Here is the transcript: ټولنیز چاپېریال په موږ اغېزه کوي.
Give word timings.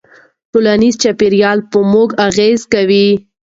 ټولنیز 0.51 0.95
چاپېریال 1.03 1.57
په 1.71 1.79
موږ 1.91 2.09
اغېزه 2.27 2.65
کوي. 2.73 3.07